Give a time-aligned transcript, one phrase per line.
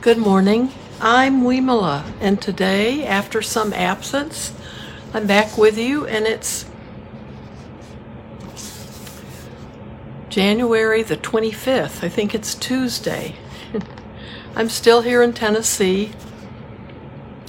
[0.00, 0.70] Good morning.
[1.00, 4.52] I'm Wimala, and today, after some absence,
[5.12, 6.66] I'm back with you, and it's
[10.28, 12.04] January the 25th.
[12.04, 13.34] I think it's Tuesday.
[14.54, 16.12] I'm still here in Tennessee.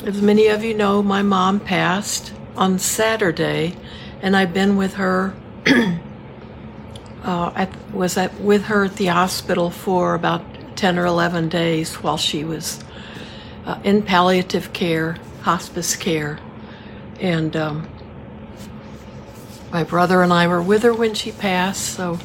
[0.03, 3.77] As many of you know, my mom passed on Saturday,
[4.23, 5.35] and I've been with her.
[7.23, 10.48] uh, at, was at, with her at the hospital for about
[10.79, 12.81] 10 or 11 days while she was
[13.65, 16.39] uh, in palliative care, hospice care.
[17.19, 17.89] And um,
[19.73, 22.17] my brother and I were with her when she passed, so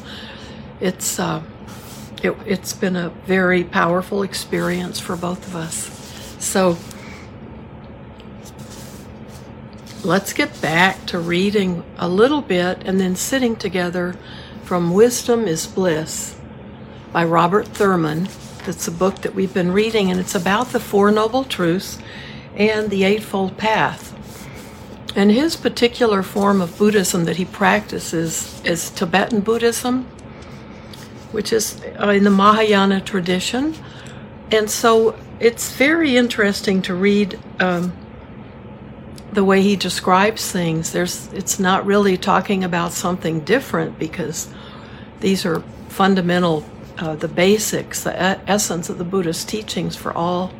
[0.79, 1.43] it's uh,
[2.23, 5.91] it, it's been a very powerful experience for both of us.
[6.39, 6.77] So
[10.05, 14.15] let's get back to reading a little bit and then sitting together
[14.63, 16.37] from Wisdom is Bliss
[17.11, 18.29] by Robert Thurman.
[18.67, 21.99] It's a book that we've been reading, and it's about the Four Noble Truths
[22.55, 24.11] and the Eightfold Path.
[25.15, 30.05] And his particular form of Buddhism that he practices is Tibetan Buddhism,
[31.31, 33.75] which is uh, in the Mahayana tradition.
[34.51, 37.93] And so it's very interesting to read um,
[39.31, 40.91] the way he describes things.
[40.91, 44.51] There's, it's not really talking about something different because
[45.19, 46.65] these are fundamental
[46.97, 48.17] uh, the basics, the
[48.49, 50.51] essence of the Buddhist teachings for all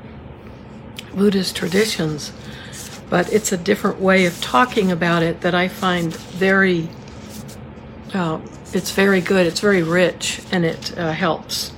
[1.13, 2.31] Buddhist traditions.
[3.09, 6.89] But it's a different way of talking about it that I find very,
[8.13, 8.39] uh,
[8.73, 11.71] it's very good, it's very rich, and it uh, helps.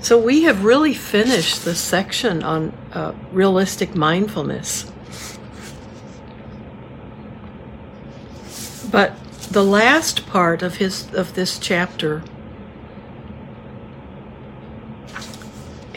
[0.00, 4.90] So we have really finished the section on uh, realistic mindfulness.
[8.90, 9.16] But
[9.50, 12.22] the last part of his of this chapter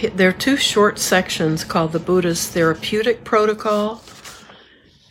[0.09, 4.01] there are two short sections called the Buddha's Therapeutic Protocol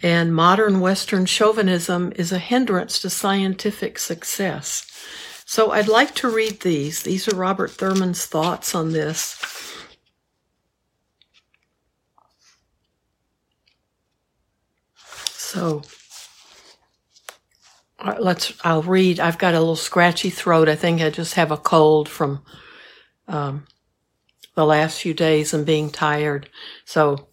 [0.03, 4.87] and Modern Western Chauvinism is a hindrance to scientific success.
[5.47, 7.03] So I'd like to read these.
[7.03, 9.41] These are Robert Thurman's thoughts on this.
[15.55, 15.81] So
[17.99, 19.21] uh, let's I'll read.
[19.21, 20.69] I've got a little scratchy throat.
[20.69, 22.43] I think I just have a cold from
[23.29, 23.67] um,
[24.55, 26.49] the last few days and being tired.
[26.85, 27.29] So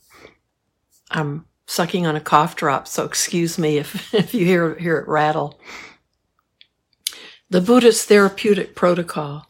[1.10, 2.88] I'm sucking on a cough drop.
[2.88, 5.60] So excuse me if, if you hear, hear it rattle.
[7.50, 9.48] The Buddhist therapeutic protocol.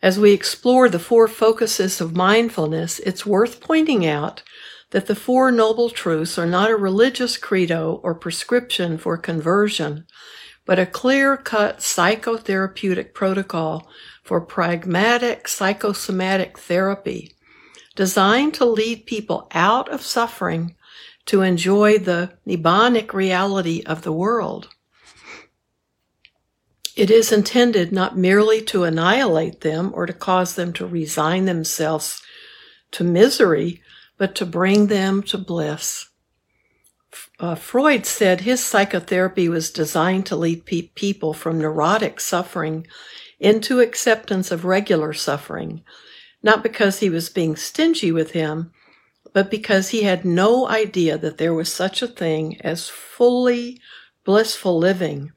[0.00, 4.42] As we explore the four focuses of mindfulness, it's worth pointing out
[4.90, 10.06] that the Four Noble Truths are not a religious credo or prescription for conversion,
[10.64, 13.88] but a clear cut psychotherapeutic protocol
[14.28, 17.34] for pragmatic psychosomatic therapy
[17.96, 20.76] designed to lead people out of suffering
[21.24, 24.68] to enjoy the nibbanic reality of the world.
[26.94, 32.20] It is intended not merely to annihilate them or to cause them to resign themselves
[32.90, 33.80] to misery,
[34.18, 36.10] but to bring them to bliss.
[37.40, 42.86] Uh, Freud said his psychotherapy was designed to lead pe- people from neurotic suffering
[43.40, 45.82] into acceptance of regular suffering,
[46.42, 48.72] not because he was being stingy with him,
[49.32, 53.80] but because he had no idea that there was such a thing as fully
[54.24, 55.32] blissful living.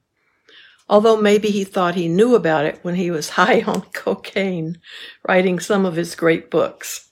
[0.90, 4.80] Although maybe he thought he knew about it when he was high on cocaine,
[5.28, 7.10] writing some of his great books.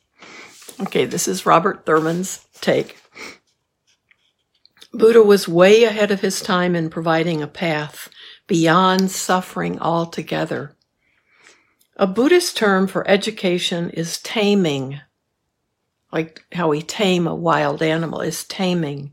[0.81, 2.97] Okay, this is Robert Thurman's take.
[4.91, 8.09] Buddha was way ahead of his time in providing a path
[8.47, 10.75] beyond suffering altogether.
[12.01, 15.01] A Buddhist term for education is taming,
[16.13, 19.11] like how we tame a wild animal is taming,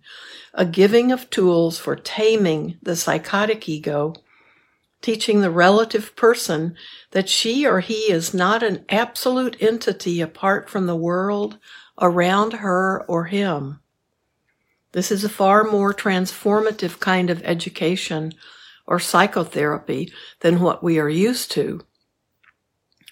[0.55, 4.15] a giving of tools for taming the psychotic ego,
[5.03, 6.77] teaching the relative person
[7.11, 11.59] that she or he is not an absolute entity apart from the world
[12.01, 13.81] around her or him.
[14.93, 18.33] This is a far more transformative kind of education
[18.87, 21.85] or psychotherapy than what we are used to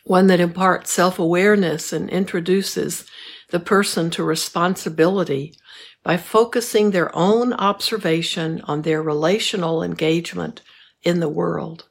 [0.05, 3.05] one that imparts self awareness and introduces
[3.51, 5.55] the person to responsibility
[6.03, 10.61] by focusing their own observation on their relational engagement
[11.03, 11.89] in the world.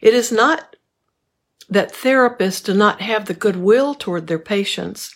[0.00, 0.76] It is not
[1.68, 5.14] that therapists do not have the goodwill toward their patients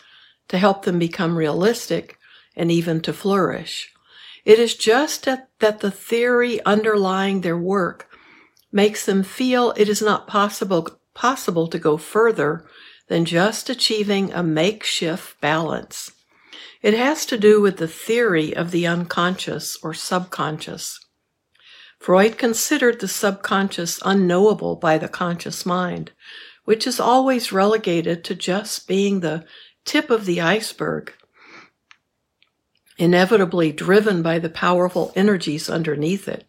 [0.49, 2.19] to help them become realistic
[2.57, 3.93] and even to flourish.
[4.45, 8.09] It is just that, that the theory underlying their work
[8.71, 12.65] makes them feel it is not possible possible to go further
[13.09, 16.13] than just achieving a makeshift balance.
[16.83, 21.01] It has to do with the theory of the unconscious or subconscious.
[21.99, 26.13] Freud considered the subconscious unknowable by the conscious mind,
[26.65, 29.45] which is always relegated to just being the
[29.85, 31.15] tip of the iceberg,
[32.99, 36.45] inevitably driven by the powerful energies underneath it.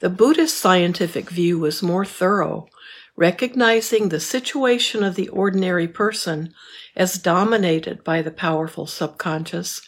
[0.00, 2.68] The Buddhist scientific view was more thorough,
[3.16, 6.52] recognizing the situation of the ordinary person
[6.96, 9.80] as dominated by the powerful subconscious,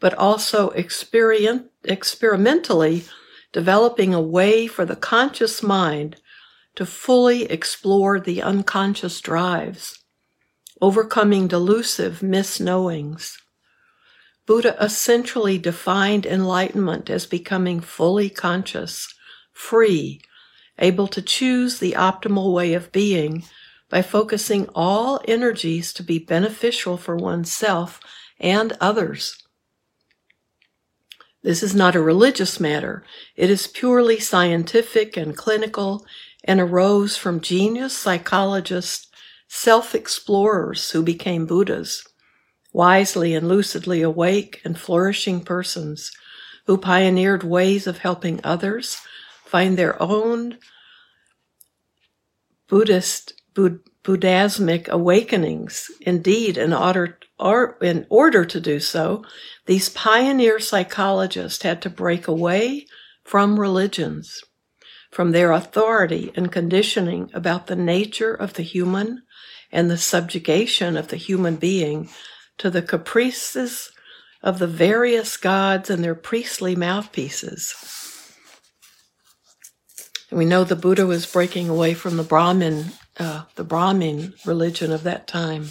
[0.00, 3.04] but also experiment, experimentally
[3.52, 6.16] developing a way for the conscious mind
[6.76, 10.04] to fully explore the unconscious drives,
[10.80, 13.38] overcoming delusive misknowings.
[14.46, 19.12] Buddha essentially defined enlightenment as becoming fully conscious,
[19.52, 20.20] free,
[20.78, 23.44] able to choose the optimal way of being
[23.88, 28.00] by focusing all energies to be beneficial for oneself
[28.38, 29.42] and others.
[31.42, 33.04] This is not a religious matter.
[33.36, 36.04] It is purely scientific and clinical
[36.44, 39.08] and arose from genius psychologists,
[39.48, 42.06] self explorers who became Buddhas,
[42.72, 46.12] wisely and lucidly awake and flourishing persons
[46.66, 49.00] who pioneered ways of helping others
[49.48, 50.58] find their own
[52.68, 55.90] Buddhist, Bud, Buddhismic awakenings.
[56.00, 59.24] Indeed, in order, or, in order to do so,
[59.66, 62.86] these pioneer psychologists had to break away
[63.24, 64.42] from religions,
[65.10, 69.22] from their authority and conditioning about the nature of the human
[69.72, 72.08] and the subjugation of the human being
[72.58, 73.92] to the caprices
[74.42, 78.07] of the various gods and their priestly mouthpieces.
[80.30, 85.02] We know the Buddha was breaking away from the Brahmin, uh, the Brahmin religion of
[85.04, 85.70] that time.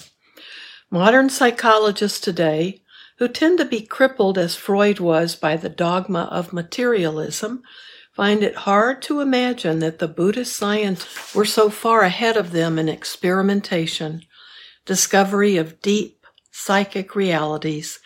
[0.90, 2.82] Modern psychologists today,
[3.20, 7.62] who tend to be crippled as Freud was by the dogma of materialism,
[8.14, 12.80] find it hard to imagine that the Buddhist scientists were so far ahead of them
[12.80, 14.24] in experimentation,
[14.86, 18.00] discovery of deep psychic realities,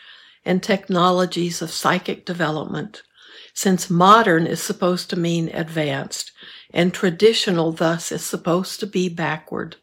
[0.43, 3.03] and technologies of psychic development
[3.53, 6.31] since modern is supposed to mean advanced
[6.73, 9.75] and traditional thus is supposed to be backward.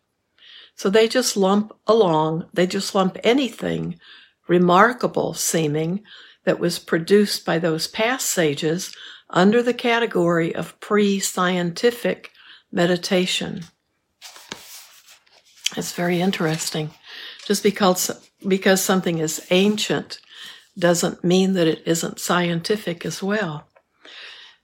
[0.74, 3.98] So they just lump along, they just lump anything
[4.46, 6.02] remarkable seeming
[6.44, 8.94] that was produced by those past sages
[9.28, 12.30] under the category of pre-scientific
[12.72, 13.64] meditation.
[15.76, 16.90] It's very interesting.
[17.44, 18.10] Just because,
[18.46, 20.20] because something is ancient
[20.78, 23.69] doesn't mean that it isn't scientific as well.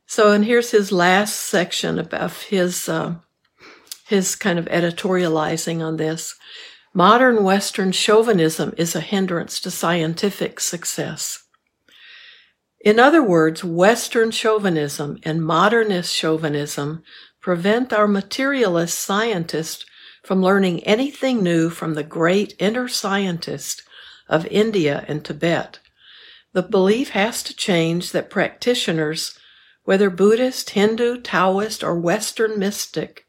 [0.07, 3.17] So, and here's his last section of his uh,
[4.07, 6.35] his kind of editorializing on this.
[6.93, 11.43] Modern Western chauvinism is a hindrance to scientific success.
[12.81, 17.03] In other words, Western chauvinism and modernist chauvinism
[17.41, 19.85] prevent our materialist scientists
[20.23, 23.83] from learning anything new from the great inner scientists
[24.29, 25.79] of India and Tibet.
[26.55, 29.37] The belief has to change that practitioners,
[29.83, 33.27] whether Buddhist, Hindu, Taoist, or Western mystic,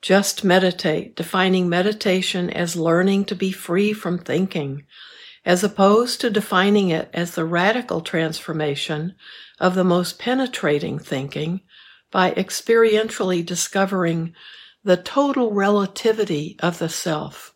[0.00, 4.84] just meditate, defining meditation as learning to be free from thinking,
[5.44, 9.16] as opposed to defining it as the radical transformation
[9.58, 11.62] of the most penetrating thinking
[12.12, 14.34] by experientially discovering
[14.84, 17.51] the total relativity of the self.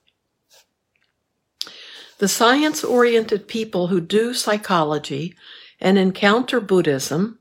[2.19, 5.35] The science oriented people who do psychology
[5.81, 7.39] and encounter Buddhism,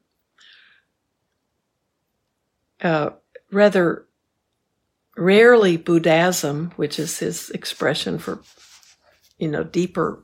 [2.82, 3.12] uh,
[3.52, 4.06] rather
[5.16, 8.42] rarely Buddhism, which is his expression for,
[9.38, 10.24] you know, deeper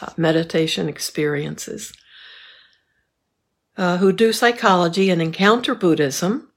[0.00, 1.94] uh, meditation experiences,
[3.78, 6.50] uh, who do psychology and encounter Buddhism,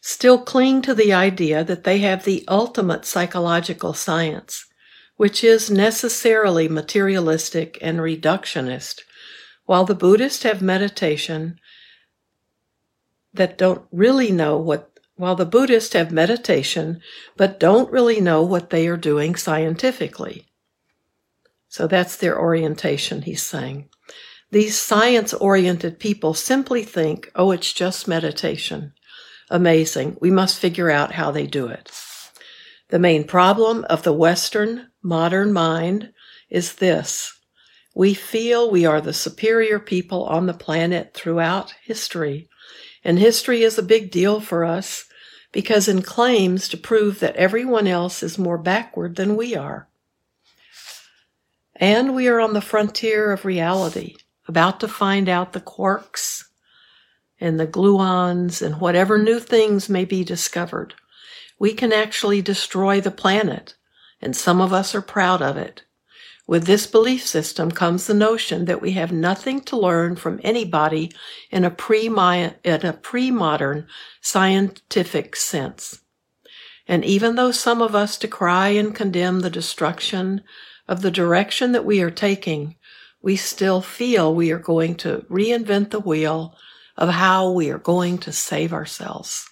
[0.00, 4.66] still cling to the idea that they have the ultimate psychological science
[5.18, 9.00] which is necessarily materialistic and reductionist,
[9.66, 11.58] while the Buddhists have meditation
[13.34, 17.00] that don't really know what while the Buddhists have meditation
[17.36, 20.46] but don't really know what they are doing scientifically.
[21.68, 23.88] So that's their orientation, he's saying.
[24.52, 28.92] These science oriented people simply think, oh, it's just meditation.
[29.50, 30.16] Amazing.
[30.20, 31.90] We must figure out how they do it.
[32.90, 36.12] The main problem of the Western modern mind
[36.50, 37.34] is this.
[37.94, 42.48] We feel we are the superior people on the planet throughout history.
[43.04, 45.04] And history is a big deal for us
[45.52, 49.88] because in claims to prove that everyone else is more backward than we are.
[51.74, 56.44] And we are on the frontier of reality, about to find out the quarks
[57.40, 60.94] and the gluons and whatever new things may be discovered.
[61.58, 63.74] We can actually destroy the planet,
[64.20, 65.82] and some of us are proud of it.
[66.46, 71.12] With this belief system comes the notion that we have nothing to learn from anybody
[71.50, 72.56] in a pre-modern
[74.22, 76.00] scientific sense.
[76.86, 80.42] And even though some of us decry and condemn the destruction
[80.88, 82.76] of the direction that we are taking,
[83.20, 86.56] we still feel we are going to reinvent the wheel
[86.96, 89.50] of how we are going to save ourselves.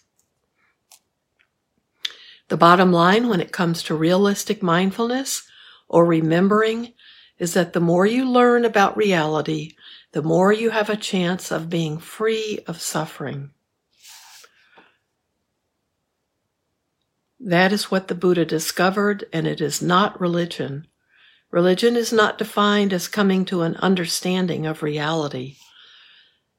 [2.48, 5.48] The bottom line when it comes to realistic mindfulness
[5.88, 6.92] or remembering
[7.38, 9.72] is that the more you learn about reality,
[10.12, 13.50] the more you have a chance of being free of suffering.
[17.38, 20.86] That is what the Buddha discovered, and it is not religion.
[21.50, 25.56] Religion is not defined as coming to an understanding of reality.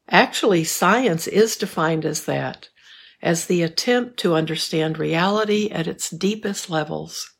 [0.07, 2.69] Actually, science is defined as that,
[3.27, 7.33] as the attempt to understand reality at its deepest levels.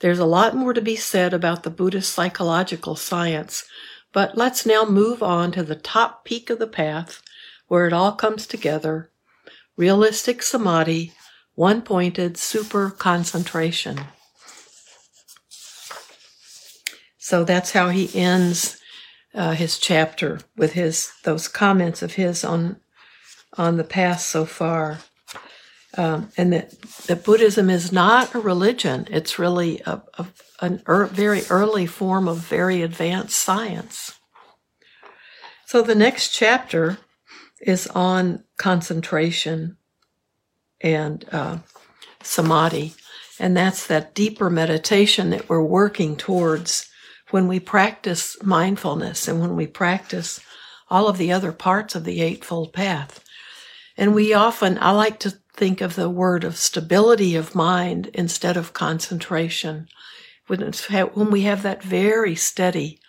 [0.00, 3.64] There's a lot more to be said about the Buddhist psychological science,
[4.12, 7.22] but let's now move on to the top peak of the path
[7.68, 9.10] where it all comes together
[9.78, 11.12] realistic samadhi,
[11.54, 13.98] one pointed super concentration.
[17.16, 18.78] So that's how he ends
[19.34, 22.80] uh, his chapter with his those comments of his on
[23.56, 24.98] on the path so far
[25.96, 26.70] um, and that,
[27.06, 29.08] that Buddhism is not a religion.
[29.10, 30.26] It's really a, a
[30.60, 34.18] an er, very early form of very advanced science.
[35.66, 36.98] So the next chapter
[37.60, 39.76] is on concentration
[40.80, 41.58] and uh,
[42.22, 42.94] samadhi,
[43.38, 46.88] and that's that deeper meditation that we're working towards
[47.30, 50.40] when we practice mindfulness and when we practice
[50.90, 53.24] all of the other parts of the Eightfold Path.
[53.98, 58.56] And we often, I like to think of the word of stability of mind instead
[58.56, 59.88] of concentration.
[60.46, 63.00] When, when we have that very steady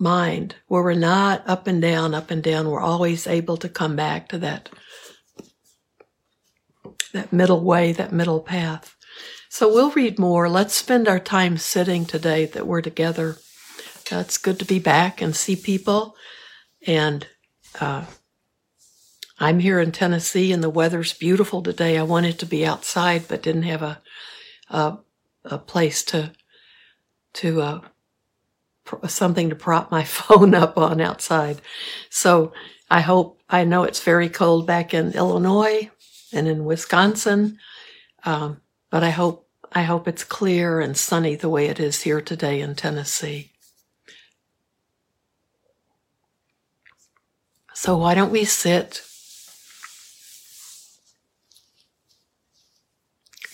[0.00, 3.94] mind where we're not up and down, up and down, we're always able to come
[3.94, 4.68] back to that,
[7.12, 8.96] that middle way, that middle path.
[9.48, 10.48] So we'll read more.
[10.48, 13.36] Let's spend our time sitting today that we're together.
[14.10, 16.16] Uh, it's good to be back and see people
[16.84, 17.28] and,
[17.80, 18.06] uh,
[19.42, 21.98] I'm here in Tennessee and the weather's beautiful today.
[21.98, 24.00] I wanted to be outside, but didn't have a
[24.70, 24.98] a,
[25.44, 26.30] a place to
[27.34, 27.80] to uh,
[29.08, 31.60] something to prop my phone up on outside.
[32.08, 32.52] So
[32.88, 35.90] I hope I know it's very cold back in Illinois
[36.32, 37.58] and in Wisconsin,
[38.24, 42.20] um, but I hope I hope it's clear and sunny the way it is here
[42.20, 43.50] today in Tennessee.
[47.74, 49.02] So why don't we sit?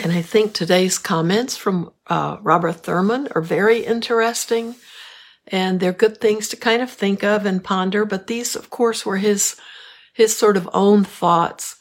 [0.09, 4.75] And I think today's comments from uh, Robert Thurman are very interesting.
[5.49, 8.07] And they're good things to kind of think of and ponder.
[8.07, 9.57] But these, of course, were his,
[10.15, 11.77] his sort of own thoughts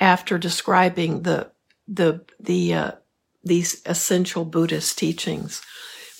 [0.00, 1.52] after describing the,
[1.86, 2.90] the, the, uh,
[3.44, 5.62] these essential Buddhist teachings.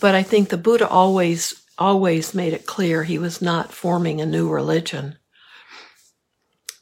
[0.00, 4.26] But I think the Buddha always, always made it clear he was not forming a
[4.26, 5.18] new religion.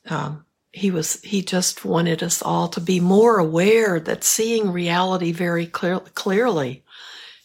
[0.04, 0.44] Um,
[0.76, 5.64] he was he just wanted us all to be more aware that seeing reality very
[5.64, 6.84] clear, clearly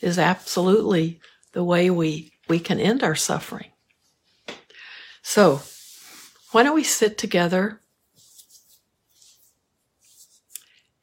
[0.02, 1.22] is absolutely
[1.54, 3.72] the way we we can end our suffering.
[5.22, 5.62] So
[6.52, 7.80] why don't we sit together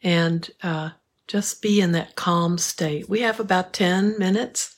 [0.03, 0.91] and uh,
[1.29, 3.09] just be in that calm state.
[3.09, 4.77] We have about 10 minutes.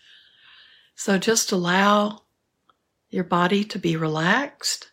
[0.95, 2.23] So just allow
[3.09, 4.90] your body to be relaxed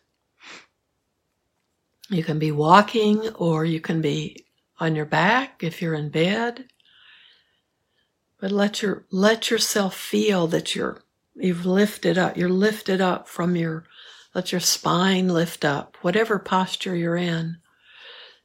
[2.10, 4.44] you can be walking or you can be
[4.80, 6.66] on your back if you're in bed.
[8.40, 11.02] But let your let yourself feel that you're
[11.34, 12.36] you've lifted up.
[12.36, 13.84] You're lifted up from your
[14.34, 17.58] let your spine lift up, whatever posture you're in.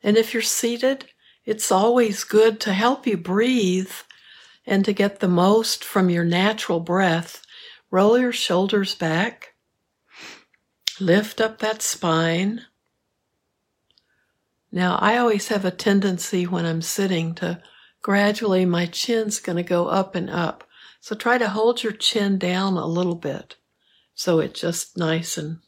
[0.01, 1.10] And if you're seated,
[1.46, 3.91] it's always good to help you breathe
[4.65, 7.46] and to get the most from your natural breath.
[7.91, 9.53] Roll your shoulders back.
[11.00, 12.62] Lift up that spine.
[14.75, 17.62] Now, I always have a tendency when I'm sitting to
[18.01, 20.63] gradually my chin's going to go up and up.
[21.00, 23.56] So try to hold your chin down a little bit
[24.15, 25.60] so it's just nice and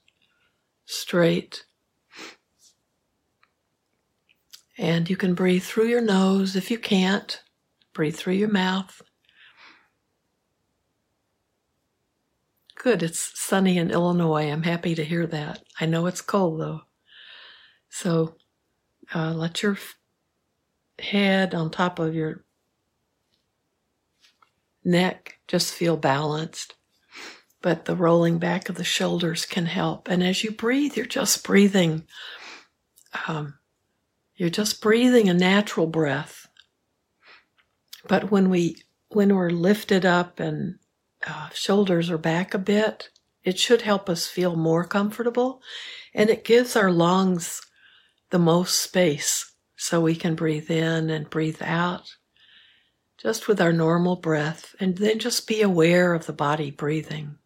[0.86, 1.66] straight.
[4.76, 6.56] And you can breathe through your nose.
[6.56, 7.44] If you can't,
[7.94, 9.04] breathe through your mouth.
[12.76, 13.04] Good.
[13.04, 14.50] It's sunny in Illinois.
[14.50, 15.62] I'm happy to hear that.
[15.80, 16.82] I know it's cold though.
[17.90, 18.36] So
[19.14, 19.78] uh, let your
[21.00, 22.44] head on top of your
[24.84, 26.76] neck just feel balanced.
[27.62, 30.08] But the rolling back of the shoulders can help.
[30.08, 32.04] And as you breathe, you're just breathing.
[33.28, 33.56] Um,
[34.36, 36.48] you're just breathing a natural breath.
[38.08, 40.76] But when we when we're lifted up and
[41.26, 43.10] uh, shoulders are back a bit,
[43.44, 45.62] it should help us feel more comfortable,
[46.14, 47.62] and it gives our lungs
[48.36, 52.18] the most space so we can breathe in and breathe out
[53.18, 57.38] just with our normal breath, and then just be aware of the body breathing.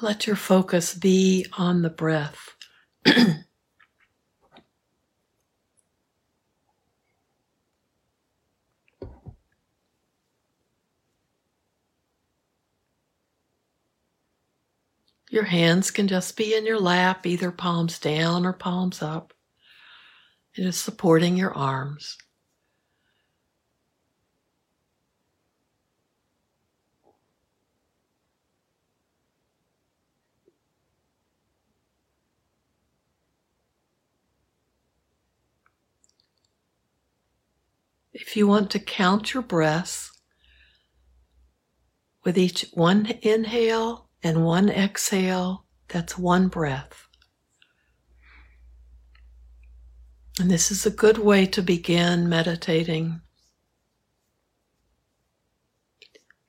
[0.00, 2.56] Let your focus be on the breath.
[15.32, 19.32] Your hands can just be in your lap, either palms down or palms up.
[20.54, 22.18] It is supporting your arms.
[38.12, 40.12] If you want to count your breaths
[42.22, 47.06] with each one inhale and one exhale, that's one breath.
[50.40, 53.20] And this is a good way to begin meditating,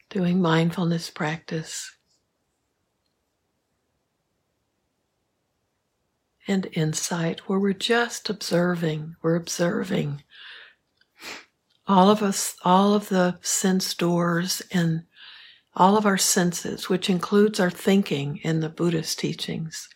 [0.10, 1.92] doing mindfulness practice.
[6.48, 10.24] And insight, where we're just observing, we're observing
[11.88, 15.04] all of us, all of the sense doors and
[15.76, 19.90] all of our senses, which includes our thinking in the Buddhist teachings,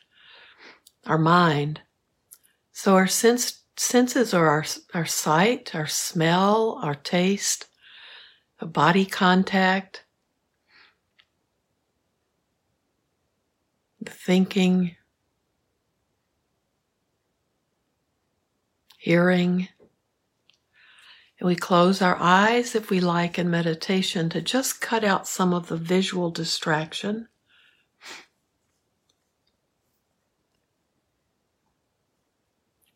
[1.05, 1.81] our mind.
[2.71, 7.67] So our sense, senses are our, our sight, our smell, our taste,
[8.59, 10.03] the body contact,
[14.01, 14.95] the thinking,
[18.97, 19.67] hearing,
[21.41, 25.67] we close our eyes if we like in meditation to just cut out some of
[25.67, 27.27] the visual distraction.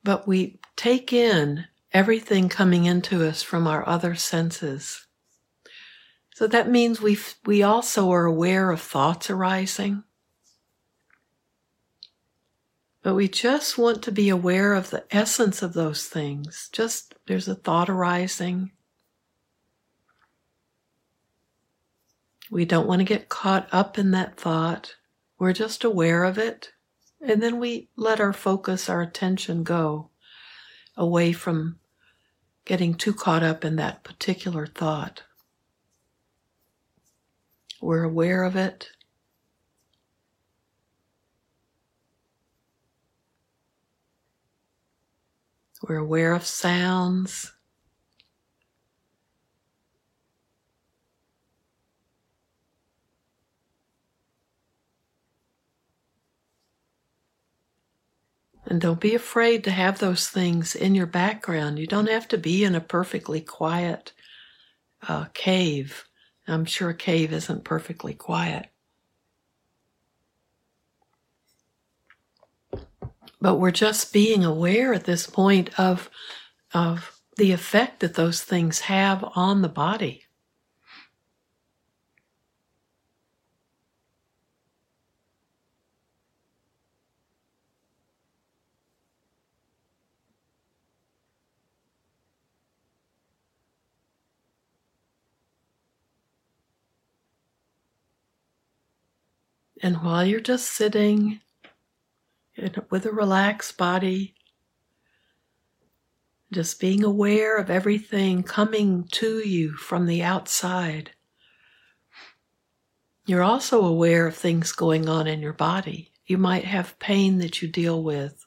[0.03, 5.05] But we take in everything coming into us from our other senses.
[6.33, 10.03] So that means we we also are aware of thoughts arising.
[13.03, 16.69] But we just want to be aware of the essence of those things.
[16.71, 18.71] Just there's a thought arising.
[22.51, 24.95] We don't want to get caught up in that thought.
[25.39, 26.71] We're just aware of it.
[27.21, 30.09] And then we let our focus, our attention go
[30.97, 31.79] away from
[32.65, 35.23] getting too caught up in that particular thought.
[37.81, 38.89] We're aware of it.
[45.81, 47.53] We're aware of sounds.
[58.65, 61.77] And don't be afraid to have those things in your background.
[61.77, 64.13] You don't have to be in a perfectly quiet
[65.07, 66.05] uh, cave.
[66.47, 68.70] I'm sure a cave isn't perfectly quiet.
[73.41, 76.09] But we're just being aware at this point of
[76.73, 80.25] of the effect that those things have on the body.
[99.83, 101.41] And while you're just sitting
[102.89, 104.35] with a relaxed body,
[106.51, 111.11] just being aware of everything coming to you from the outside.
[113.25, 116.11] You're also aware of things going on in your body.
[116.25, 118.45] You might have pain that you deal with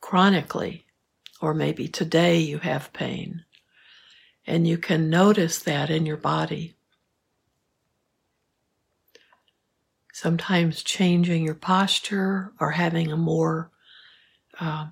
[0.00, 0.86] chronically,
[1.40, 3.44] or maybe today you have pain.
[4.46, 6.77] And you can notice that in your body.
[10.20, 13.70] Sometimes changing your posture or having a more,
[14.58, 14.88] uh,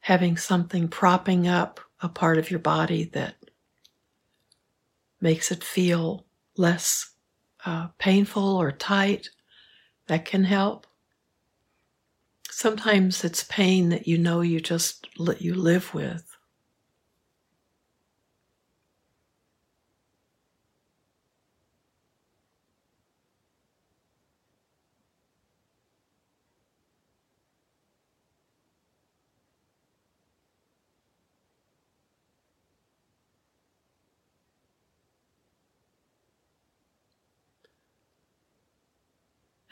[0.00, 3.34] having something propping up a part of your body that
[5.20, 6.24] makes it feel
[6.56, 7.10] less
[7.66, 9.28] uh, painful or tight,
[10.06, 10.86] that can help.
[12.48, 16.31] Sometimes it's pain that you know you just let you live with.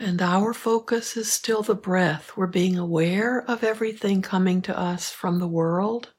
[0.03, 2.35] And our focus is still the breath.
[2.35, 6.15] We're being aware of everything coming to us from the world.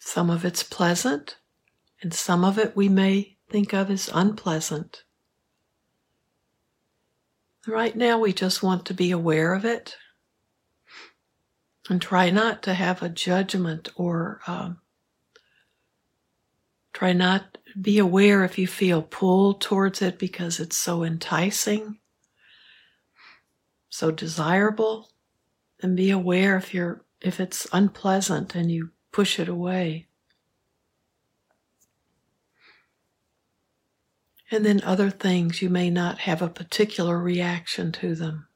[0.00, 1.36] Some of it's pleasant,
[2.02, 5.04] and some of it we may think of as unpleasant.
[7.64, 9.94] Right now, we just want to be aware of it
[11.88, 14.80] and try not to have a judgment or um,
[16.92, 21.98] try not be aware if you feel pulled towards it because it's so enticing,
[23.88, 25.10] so desirable,
[25.80, 30.08] and be aware if you're if it's unpleasant and you push it away.
[34.50, 38.48] And then other things you may not have a particular reaction to them.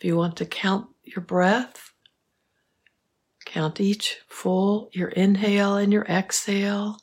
[0.00, 1.92] If you want to count your breath,
[3.44, 7.02] count each full, your inhale and your exhale.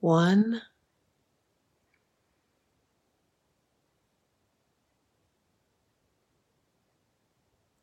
[0.00, 0.60] One,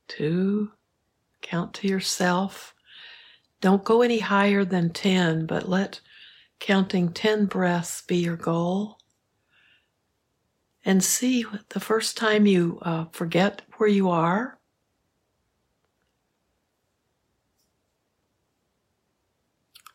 [0.07, 0.73] two,
[1.41, 2.75] count to yourself.
[3.61, 6.01] Don't go any higher than 10, but let
[6.59, 9.00] counting 10 breaths be your goal
[10.83, 14.59] and see the first time you uh, forget where you are.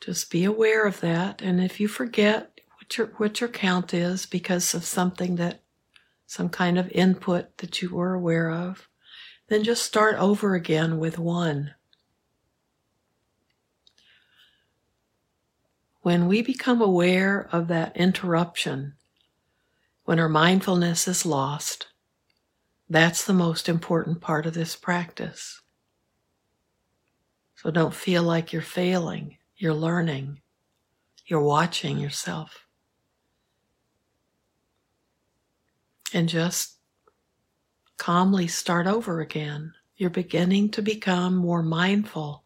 [0.01, 1.43] Just be aware of that.
[1.43, 5.63] And if you forget what your, what your count is because of something that,
[6.27, 8.89] some kind of input that you were aware of,
[9.49, 11.75] then just start over again with one.
[16.03, 18.95] When we become aware of that interruption,
[20.07, 21.89] when our mindfulness is lost,
[22.89, 25.61] that's the most important part of this practice.
[27.57, 30.41] So don't feel like you're failing, you're learning,
[31.27, 32.67] you're watching yourself.
[36.15, 36.77] And just
[37.97, 39.73] calmly start over again.
[39.97, 42.45] You're beginning to become more mindful.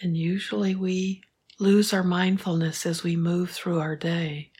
[0.00, 1.20] And usually we
[1.58, 4.51] lose our mindfulness as we move through our day.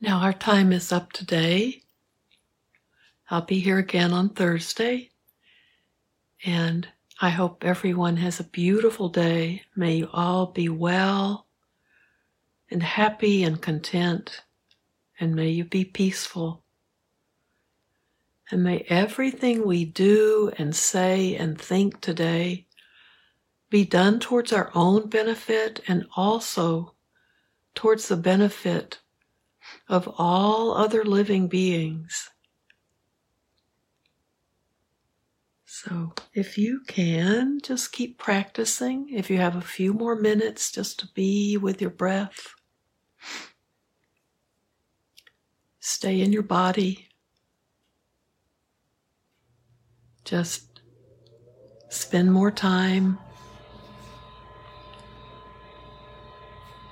[0.00, 1.82] Now, our time is up today.
[3.30, 5.10] I'll be here again on Thursday.
[6.44, 6.86] And
[7.20, 9.62] I hope everyone has a beautiful day.
[9.74, 11.48] May you all be well
[12.70, 14.42] and happy and content.
[15.18, 16.62] And may you be peaceful.
[18.52, 22.66] And may everything we do and say and think today
[23.68, 26.94] be done towards our own benefit and also
[27.74, 29.00] towards the benefit
[29.88, 32.30] of all other living beings.
[35.64, 39.10] So, if you can, just keep practicing.
[39.12, 42.54] If you have a few more minutes just to be with your breath,
[45.78, 47.08] stay in your body.
[50.24, 50.80] Just
[51.90, 53.18] spend more time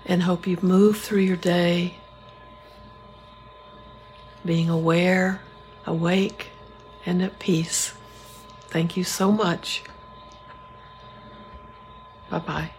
[0.06, 1.96] and hope you move through your day
[4.46, 5.40] being aware,
[5.84, 6.48] awake,
[7.04, 7.92] and at peace.
[8.68, 9.82] Thank you so much.
[12.30, 12.70] Bye bye.